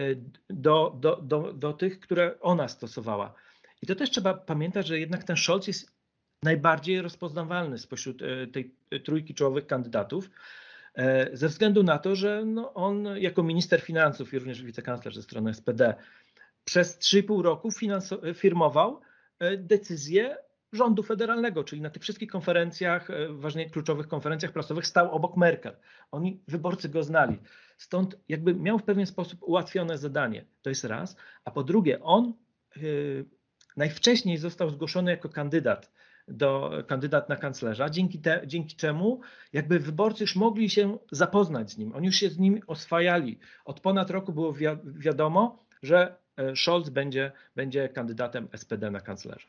do, 0.49 0.97
do, 0.99 1.15
do, 1.15 1.53
do 1.53 1.73
tych, 1.73 1.99
które 1.99 2.39
ona 2.39 2.67
stosowała. 2.67 3.33
I 3.81 3.87
to 3.87 3.95
też 3.95 4.09
trzeba 4.09 4.33
pamiętać, 4.33 4.87
że 4.87 4.99
jednak 4.99 5.23
ten 5.23 5.37
Scholz 5.37 5.67
jest 5.67 5.96
najbardziej 6.43 7.01
rozpoznawalny 7.01 7.77
spośród 7.77 8.21
e, 8.21 8.47
tej 8.47 8.75
trójki 9.03 9.33
czołowych 9.33 9.67
kandydatów. 9.67 10.29
ze 11.33 11.47
względu 11.47 11.83
na 11.83 11.97
to, 11.97 12.15
że 12.15 12.45
no 12.45 12.73
on 12.73 13.07
jako 13.17 13.43
minister 13.43 13.81
finansów 13.81 14.33
i 14.33 14.39
również 14.39 14.63
wicekanclerz 14.63 15.15
ze 15.15 15.23
strony 15.23 15.53
SPD 15.53 15.95
przez 16.65 16.99
3,5 16.99 17.41
roku 17.41 17.69
firmował 18.33 19.01
decyzje 19.57 20.37
rządu 20.73 21.03
federalnego, 21.03 21.63
czyli 21.63 21.81
na 21.81 21.89
tych 21.89 22.03
wszystkich 22.03 22.29
konferencjach, 22.29 23.07
ważnych 23.29 23.71
kluczowych 23.71 24.07
konferencjach 24.07 24.51
prasowych 24.51 24.87
stał 24.87 25.11
obok 25.11 25.37
Merkel. 25.37 25.75
Oni, 26.11 26.41
wyborcy 26.47 26.89
go 26.89 27.03
znali. 27.03 27.39
Stąd 27.77 28.17
jakby 28.29 28.53
miał 28.53 28.79
w 28.79 28.83
pewien 28.83 29.05
sposób 29.05 29.43
ułatwione 29.43 29.97
zadanie. 29.97 30.45
To 30.61 30.69
jest 30.69 30.83
raz. 30.83 31.15
A 31.45 31.51
po 31.51 31.63
drugie, 31.63 32.01
on 32.01 32.33
yy, 32.75 33.25
najwcześniej 33.77 34.37
został 34.37 34.69
zgłoszony 34.69 35.11
jako 35.11 35.29
kandydat 35.29 35.91
do 36.27 36.71
kandydat 36.87 37.29
na 37.29 37.35
kanclerza, 37.35 37.89
dzięki, 37.89 38.19
te, 38.19 38.41
dzięki 38.45 38.75
czemu 38.75 39.21
jakby 39.53 39.79
wyborcy 39.79 40.23
już 40.23 40.35
mogli 40.35 40.69
się 40.69 40.97
zapoznać 41.11 41.71
z 41.71 41.77
nim. 41.77 41.95
Oni 41.95 42.05
już 42.05 42.15
się 42.15 42.29
z 42.29 42.37
nim 42.37 42.61
oswajali. 42.67 43.39
Od 43.65 43.79
ponad 43.79 44.09
roku 44.09 44.33
było 44.33 44.53
wi 44.53 44.65
wiadomo, 44.85 45.63
że 45.83 46.15
e, 46.37 46.55
Scholz 46.55 46.89
będzie, 46.89 47.31
będzie 47.55 47.89
kandydatem 47.89 48.47
SPD 48.55 48.91
na 48.91 49.01
kanclerza. 49.01 49.47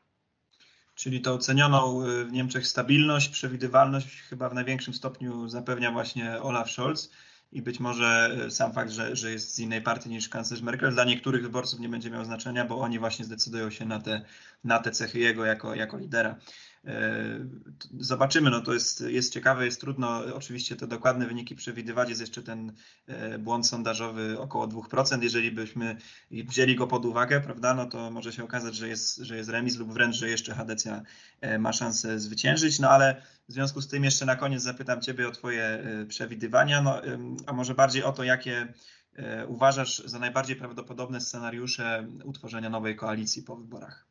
Czyli 0.95 1.21
to 1.21 1.35
ocenioną 1.35 2.03
e, 2.03 2.25
w 2.25 2.33
Niemczech 2.33 2.67
stabilność, 2.67 3.29
przewidywalność 3.29 4.23
chyba 4.23 4.49
w 4.49 4.55
największym 4.55 4.95
stopniu 4.95 5.49
zapewnia 5.49 5.93
właśnie 5.93 6.43
Olaf 6.43 6.71
Scholz 6.71 7.11
i 7.53 7.63
być 7.63 7.81
może 7.81 8.37
e, 8.47 8.51
sam 8.51 8.73
fakt, 8.73 8.91
że, 8.91 9.17
że 9.17 9.31
jest 9.31 9.55
z 9.55 9.59
innej 9.59 9.83
partii 9.83 10.09
niż 10.09 10.29
kanclerz 10.29 10.63
Merkel, 10.63 10.93
dla 10.93 11.05
niektórych 11.05 11.43
wyborców 11.43 11.81
nie 11.81 11.89
będzie 11.89 12.11
miał 12.11 12.25
znaczenia, 12.25 12.65
bo 12.65 12.79
oni 12.79 12.99
właśnie 12.99 13.25
zdecydują 13.25 13.71
się 13.71 13.85
na 13.85 14.01
te, 14.01 14.25
na 14.65 14.79
te 14.79 14.91
cechy 14.91 15.19
jego 15.19 15.45
jako, 15.45 15.75
jako 15.75 15.99
lidera. 15.99 16.37
E, 16.85 17.25
zobaczymy, 18.01 18.51
no 18.51 18.61
to 18.61 18.75
jest, 18.75 19.01
jest 19.01 19.33
ciekawe, 19.33 19.65
jest 19.65 19.81
trudno 19.81 20.23
oczywiście 20.35 20.77
te 20.77 20.87
dokładne 20.87 21.27
wyniki 21.27 21.55
przewidywać. 21.55 22.09
Jest 22.09 22.21
jeszcze 22.21 22.43
ten 22.43 22.73
e, 23.07 23.39
błąd 23.39 23.67
sondażowy 23.67 24.39
około 24.39 24.67
2%. 24.67 25.23
Jeżeli 25.23 25.53
byśmy 25.53 25.97
wzięli 26.31 26.77
go 26.77 26.87
pod 26.87 27.05
uwagę, 27.05 27.41
prawda, 27.41 27.75
no 27.75 27.87
to 27.87 28.11
może 28.11 28.33
się 28.33 28.45
okazać, 28.45 28.75
że 28.75 28.89
jest, 28.89 29.17
że 29.17 29.37
jest 29.37 29.51
remis 29.51 29.77
lub 29.77 29.93
wręcz, 29.93 30.17
że 30.17 30.29
jeszcze 30.29 30.55
Hadecja 30.55 31.03
e, 31.41 31.59
ma 31.59 31.73
szansę 31.73 32.21
zwyciężyć. 32.21 32.79
No 32.79 32.91
ale 32.91 33.23
w 33.49 33.53
związku 33.53 33.81
z 33.81 33.89
tym 33.89 34.05
jeszcze 34.05 34.27
na 34.27 34.37
koniec 34.37 34.63
zapytam 34.63 35.01
Ciebie 35.01 35.29
o 35.29 35.31
Twoje 35.31 35.85
przewidywania, 36.09 36.83
no, 36.83 37.01
a 37.47 37.53
może 37.53 37.75
bardziej 37.75 38.03
o 38.03 38.13
to, 38.13 38.25
jakie 38.25 38.73
uważasz 39.47 40.03
za 40.05 40.19
najbardziej 40.19 40.57
prawdopodobne 40.57 41.21
scenariusze 41.21 42.07
utworzenia 42.25 42.71
nowej 42.71 42.97
koalicji 42.97 43.43
po 43.43 43.57
wyborach. 43.57 44.08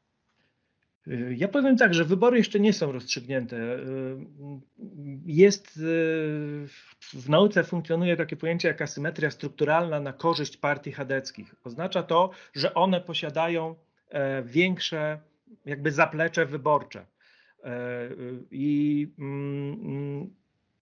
Ja 1.29 1.47
powiem 1.47 1.77
tak, 1.77 1.93
że 1.93 2.05
wybory 2.05 2.37
jeszcze 2.37 2.59
nie 2.59 2.73
są 2.73 2.91
rozstrzygnięte. 2.91 3.57
Jest 5.25 5.79
w 7.13 7.29
nauce 7.29 7.63
funkcjonuje 7.63 8.17
takie 8.17 8.35
pojęcie 8.35 8.67
jak 8.67 8.81
asymetria 8.81 9.31
strukturalna 9.31 9.99
na 9.99 10.13
korzyść 10.13 10.57
partii 10.57 10.91
chadeckich. 10.91 11.55
Oznacza 11.63 12.03
to, 12.03 12.29
że 12.53 12.73
one 12.73 13.01
posiadają 13.01 13.75
e, 14.09 14.43
większe 14.43 15.19
jakby 15.65 15.91
zaplecze 15.91 16.45
wyborcze. 16.45 17.05
E, 17.63 18.09
I 18.51 19.07
mm, 19.19 20.33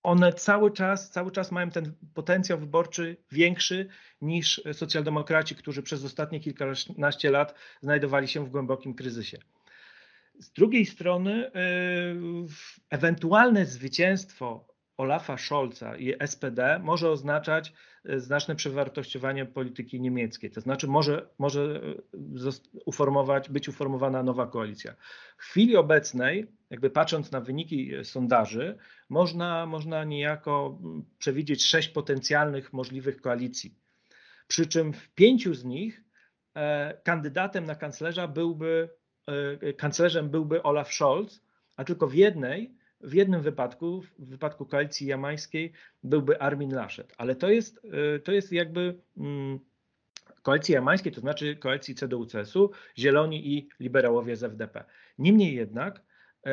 one 0.03 0.33
cały 0.33 0.71
czas, 0.71 1.09
cały 1.09 1.31
czas 1.31 1.51
mają 1.51 1.69
ten 1.69 1.93
potencjał 2.13 2.59
wyborczy 2.59 3.17
większy 3.31 3.87
niż 4.21 4.61
socjaldemokraci, 4.73 5.55
którzy 5.55 5.83
przez 5.83 6.05
ostatnie 6.05 6.39
kilkanaście 6.39 7.31
lat 7.31 7.55
znajdowali 7.81 8.27
się 8.27 8.45
w 8.45 8.49
głębokim 8.49 8.93
kryzysie. 8.93 9.37
Z 10.39 10.51
drugiej 10.51 10.85
strony, 10.85 11.47
y, 11.47 11.51
ewentualne 12.89 13.65
zwycięstwo 13.65 14.75
Olafa 14.97 15.37
Scholza 15.37 15.97
i 15.97 16.13
SPD 16.27 16.79
może 16.79 17.09
oznaczać 17.09 17.73
y, 18.09 18.19
znaczne 18.19 18.55
przewartościowanie 18.55 19.45
polityki 19.45 20.01
niemieckiej. 20.01 20.51
To 20.51 20.61
znaczy, 20.61 20.87
może, 20.87 21.29
może 21.39 21.81
y, 22.13 22.81
uformować, 22.85 23.49
być 23.49 23.69
uformowana 23.69 24.23
nowa 24.23 24.47
koalicja. 24.47 24.95
W 25.37 25.43
chwili 25.43 25.75
obecnej, 25.75 26.51
jakby 26.69 26.89
patrząc 26.89 27.31
na 27.31 27.41
wyniki 27.41 27.91
sondaży, 28.03 28.77
można, 29.09 29.65
można 29.65 30.03
niejako 30.03 30.79
mm, 30.83 31.05
przewidzieć 31.17 31.65
sześć 31.65 31.89
potencjalnych 31.89 32.73
możliwych 32.73 33.21
koalicji. 33.21 33.75
Przy 34.47 34.67
czym 34.67 34.93
w 34.93 35.09
pięciu 35.09 35.53
z 35.53 35.63
nich 35.63 36.03
e, 36.55 36.97
kandydatem 37.03 37.65
na 37.65 37.75
kanclerza 37.75 38.27
byłby 38.27 38.89
kanclerzem 39.77 40.29
byłby 40.29 40.63
Olaf 40.63 40.93
Scholz, 40.93 41.41
a 41.77 41.83
tylko 41.83 42.07
w 42.07 42.13
jednej, 42.13 42.75
w 43.01 43.13
jednym 43.13 43.41
wypadku, 43.41 44.01
w 44.19 44.29
wypadku 44.29 44.65
koalicji 44.65 45.07
jamańskiej, 45.07 45.71
byłby 46.03 46.41
Armin 46.41 46.73
Laschet. 46.73 47.13
Ale 47.17 47.35
to 47.35 47.49
jest, 47.49 47.81
e, 48.15 48.19
to 48.19 48.31
jest 48.31 48.51
jakby 48.51 48.95
mm, 49.17 49.59
koalicji 50.41 50.73
jamańskiej, 50.73 51.11
to 51.11 51.21
znaczy 51.21 51.55
koalicji 51.55 51.95
CDU-CSU, 51.95 52.69
Zieloni 52.97 53.53
i 53.53 53.69
liberałowie 53.79 54.35
z 54.35 54.43
FDP. 54.43 54.83
Niemniej 55.19 55.55
jednak 55.55 56.01
e, 56.45 56.51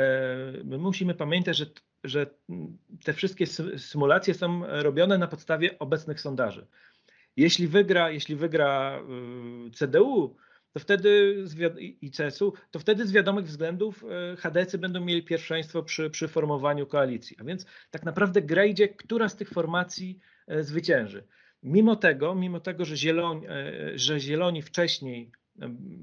my 0.64 0.78
musimy 0.78 1.14
pamiętać, 1.14 1.56
że, 1.56 1.66
że 2.04 2.26
te 3.04 3.12
wszystkie 3.12 3.46
symulacje 3.78 4.34
są 4.34 4.62
robione 4.66 5.18
na 5.18 5.26
podstawie 5.28 5.78
obecnych 5.78 6.20
sondaży. 6.20 6.66
Jeśli 7.36 7.68
wygra, 7.68 8.10
jeśli 8.10 8.36
wygra 8.36 9.00
CDU, 9.74 10.36
to 10.72 10.80
wtedy 10.80 11.44
i 12.02 12.10
CSU, 12.10 12.52
to 12.70 12.78
wtedy 12.78 13.06
z 13.06 13.12
wiadomych 13.12 13.46
względów 13.46 14.04
e, 14.04 14.36
HDC 14.36 14.78
będą 14.78 15.00
mieli 15.00 15.22
pierwszeństwo 15.22 15.82
przy, 15.82 16.10
przy 16.10 16.28
formowaniu 16.28 16.86
koalicji. 16.86 17.36
A 17.40 17.44
więc 17.44 17.66
tak 17.90 18.04
naprawdę 18.04 18.42
gra 18.42 18.64
idzie, 18.64 18.88
która 18.88 19.28
z 19.28 19.36
tych 19.36 19.50
formacji 19.50 20.18
e, 20.46 20.62
zwycięży. 20.62 21.24
Mimo 21.62 21.96
tego, 21.96 22.34
mimo 22.34 22.60
tego, 22.60 22.84
że 22.84 22.96
Zieloni, 22.96 23.46
e, 23.46 23.98
że 23.98 24.20
Zieloni 24.20 24.62
wcześniej 24.62 25.30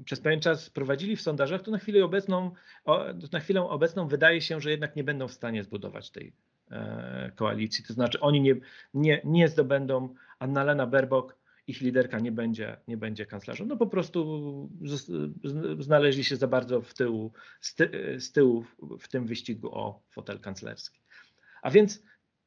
przez 0.04 0.20
pewien 0.20 0.40
czas 0.40 0.70
prowadzili 0.70 1.16
w 1.16 1.22
sondażach, 1.22 1.62
to 1.62 1.70
na 1.70 1.78
chwilę 1.78 2.04
obecną, 2.04 2.50
na 3.32 3.40
chwilę 3.40 3.62
obecną 3.62 4.08
wydaje 4.08 4.40
się, 4.40 4.60
że 4.60 4.70
jednak 4.70 4.96
nie 4.96 5.04
będą 5.04 5.28
w 5.28 5.32
stanie 5.32 5.64
zbudować 5.64 6.10
tej 6.10 6.32
koalicji. 7.34 7.84
To 7.84 7.92
znaczy 7.92 8.20
oni 8.20 8.40
nie, 8.40 8.54
nie, 8.94 9.20
nie 9.24 9.48
zdobędą, 9.48 10.14
Annalena 10.38 10.86
Baerbock 10.86 11.39
ich 11.70 11.80
liderka 11.80 12.18
nie 12.18 12.32
będzie, 12.32 12.76
nie 12.88 12.96
będzie 12.96 13.26
kanclerzem. 13.26 13.68
No 13.68 13.76
po 13.76 13.86
prostu 13.86 14.70
znaleźli 15.78 16.24
się 16.24 16.36
za 16.36 16.46
bardzo 16.46 16.82
w 16.82 16.94
tyłu, 16.94 17.32
z, 17.60 17.74
ty, 17.74 18.16
z 18.20 18.32
tyłu 18.32 18.64
w 19.00 19.08
tym 19.08 19.26
wyścigu 19.26 19.74
o 19.74 20.02
fotel 20.10 20.40
kanclerski. 20.40 21.00
A 21.62 21.70
więc 21.70 22.02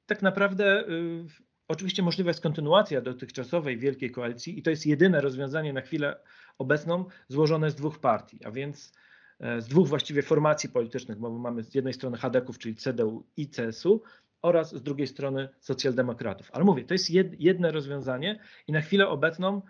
tak 0.06 0.22
naprawdę 0.22 0.90
y, 0.90 1.26
oczywiście 1.68 2.04
możliwa 2.04 2.30
jest 2.30 2.42
kontynuacja 2.42 3.02
dotychczasowej 3.02 3.78
wielkiej 3.78 4.12
koalicji 4.12 4.60
i 4.60 4.64
to 4.64 4.70
jest 4.70 4.86
jedyne 4.86 5.22
rozwiązanie 5.22 5.74
na 5.74 5.82
chwilę 5.82 6.20
obecną 6.58 7.06
złożone 7.28 7.72
z 7.72 7.76
dwóch 7.76 8.00
partii, 8.00 8.46
a 8.46 8.52
więc 8.52 8.94
e, 9.40 9.62
z 9.62 9.68
dwóch 9.68 9.88
właściwie 9.88 10.22
formacji 10.22 10.70
politycznych, 10.70 11.18
bo 11.18 11.30
mamy 11.40 11.64
z 11.64 11.76
jednej 11.76 11.94
strony 11.94 12.18
Hadeków, 12.18 12.58
czyli 12.58 12.76
CDU 12.76 13.26
i 13.38 13.50
CSU, 13.50 14.04
oraz 14.44 14.76
z 14.76 14.84
drugiej 14.84 15.08
strony 15.08 15.50
socjaldemokratów. 15.60 16.50
Ale 16.52 16.64
mówię, 16.64 16.84
to 16.84 16.94
jest 16.94 17.10
jedno 17.40 17.72
rozwiązanie 17.72 18.40
i 18.68 18.72
na 18.72 18.82
chwilę 18.82 19.08
obecną 19.08 19.62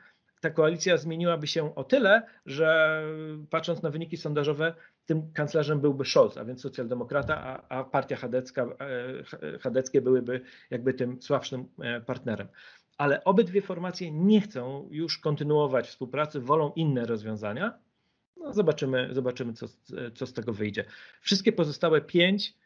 ta 0.43 0.49
koalicja 0.49 0.97
zmieniłaby 0.97 1.47
się 1.47 1.75
o 1.75 1.83
tyle, 1.83 2.21
że 2.45 3.01
patrząc 3.49 3.81
na 3.81 3.89
wyniki 3.89 4.17
sondażowe, 4.17 4.73
tym 5.05 5.33
kanclerzem 5.33 5.81
byłby 5.81 6.05
Scholz, 6.05 6.37
a 6.37 6.45
więc 6.45 6.61
socjaldemokrata, 6.61 7.37
a, 7.37 7.79
a 7.79 7.83
partia 7.83 8.15
chadecka, 8.15 8.63
e, 8.63 9.59
chadeckie 9.59 10.01
byłyby 10.01 10.41
jakby 10.69 10.93
tym 10.93 11.21
słabszym 11.21 11.67
e, 11.79 12.01
partnerem. 12.01 12.47
Ale 12.97 13.23
obydwie 13.23 13.61
formacje 13.61 14.11
nie 14.11 14.41
chcą 14.41 14.87
już 14.91 15.17
kontynuować 15.17 15.87
współpracy, 15.87 16.39
wolą 16.39 16.71
inne 16.75 17.05
rozwiązania. 17.05 17.79
No 18.37 18.53
zobaczymy, 18.53 19.09
zobaczymy 19.11 19.53
co, 19.53 19.67
co 20.15 20.27
z 20.27 20.33
tego 20.33 20.53
wyjdzie. 20.53 20.85
Wszystkie 21.21 21.51
pozostałe 21.51 22.01
pięć 22.01 22.57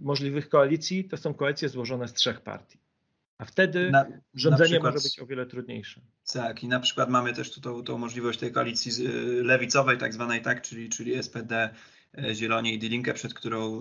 możliwych 0.00 0.48
koalicji, 0.48 1.04
to 1.04 1.16
są 1.16 1.34
koalicje 1.34 1.68
złożone 1.68 2.08
z 2.08 2.12
trzech 2.12 2.40
partii. 2.40 2.78
A 3.38 3.44
wtedy 3.44 3.90
na, 3.90 4.06
rządzenie 4.34 4.60
na 4.60 4.64
przykład, 4.64 4.94
może 4.94 5.04
być 5.04 5.20
o 5.20 5.26
wiele 5.26 5.46
trudniejsze. 5.46 6.00
Tak, 6.32 6.64
i 6.64 6.68
na 6.68 6.80
przykład 6.80 7.10
mamy 7.10 7.32
też 7.32 7.52
tu 7.52 7.60
tą, 7.60 7.84
tą 7.84 7.98
możliwość 7.98 8.38
tej 8.38 8.52
koalicji 8.52 9.06
e, 9.06 9.10
lewicowej, 9.42 9.98
tak 9.98 10.14
zwanej, 10.14 10.42
tak, 10.42 10.62
czyli, 10.62 10.88
czyli 10.88 11.22
SPD, 11.22 11.70
e, 12.18 12.34
Zieloni 12.34 12.74
i 12.74 12.78
Die 12.78 13.14
przed 13.14 13.34
którą 13.34 13.80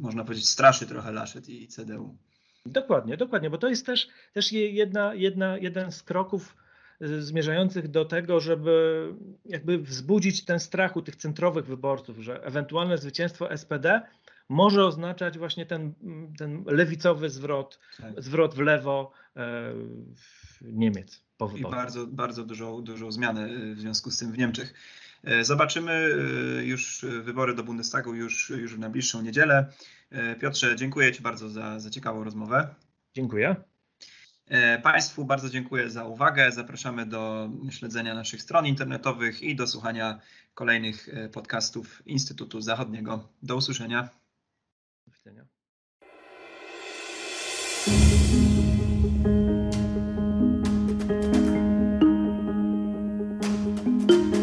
można 0.00 0.24
powiedzieć 0.24 0.48
straszy 0.48 0.86
trochę 0.86 1.12
Laschet 1.12 1.48
i 1.48 1.68
CDU. 1.68 2.16
Dokładnie, 2.66 3.16
dokładnie, 3.16 3.50
bo 3.50 3.58
to 3.58 3.68
jest 3.68 3.86
też, 3.86 4.08
też 4.32 4.52
jedna, 4.52 5.14
jedna, 5.14 5.58
jeden 5.58 5.92
z 5.92 6.02
kroków 6.02 6.56
zmierzających 7.00 7.88
do 7.88 8.04
tego, 8.04 8.40
żeby 8.40 9.08
jakby 9.44 9.78
wzbudzić 9.78 10.44
ten 10.44 10.60
strach 10.60 10.96
u 10.96 11.02
tych 11.02 11.16
centrowych 11.16 11.66
wyborców, 11.66 12.18
że 12.18 12.44
ewentualne 12.44 12.98
zwycięstwo 12.98 13.56
SPD 13.56 14.02
może 14.48 14.86
oznaczać 14.86 15.38
właśnie 15.38 15.66
ten, 15.66 15.94
ten 16.38 16.64
lewicowy 16.66 17.30
zwrot, 17.30 17.78
tak. 17.96 18.22
zwrot 18.22 18.54
w 18.54 18.58
lewo 18.58 19.12
e, 19.36 19.72
Niemiec 20.62 21.24
po 21.36 21.48
wyborach. 21.48 21.72
I 21.72 21.82
bardzo, 21.82 22.06
bardzo 22.06 22.44
dużą, 22.44 22.82
dużą 22.82 23.12
zmianę 23.12 23.44
e, 23.44 23.74
w 23.74 23.80
związku 23.80 24.10
z 24.10 24.18
tym 24.18 24.32
w 24.32 24.38
Niemczech. 24.38 24.74
E, 25.24 25.44
zobaczymy 25.44 26.10
już 26.64 27.06
wybory 27.22 27.54
do 27.54 27.64
Bundestagu 27.64 28.14
już, 28.14 28.50
już 28.50 28.76
w 28.76 28.78
najbliższą 28.78 29.22
niedzielę. 29.22 29.72
Piotrze, 30.40 30.76
dziękuję 30.76 31.12
Ci 31.12 31.22
bardzo 31.22 31.48
za, 31.48 31.80
za 31.80 31.90
ciekawą 31.90 32.24
rozmowę. 32.24 32.74
Dziękuję. 33.14 33.56
Państwu 34.82 35.24
bardzo 35.24 35.50
dziękuję 35.50 35.90
za 35.90 36.04
uwagę. 36.04 36.52
Zapraszamy 36.52 37.06
do 37.06 37.50
śledzenia 37.70 38.14
naszych 38.14 38.42
stron 38.42 38.66
internetowych 38.66 39.42
i 39.42 39.56
do 39.56 39.66
słuchania 39.66 40.20
kolejnych 40.54 41.08
podcastów 41.32 42.02
Instytutu 42.06 42.60
Zachodniego. 42.60 43.28
Do 43.42 43.56
usłyszenia. 43.56 44.08
Do 45.06 45.12
widzenia. 45.12 45.44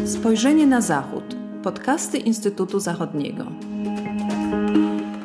Spojrzenie 0.06 0.66
na 0.66 0.80
Zachód. 0.80 1.24
Podcasty 1.62 2.18
Instytutu 2.18 2.80
Zachodniego. 2.80 3.71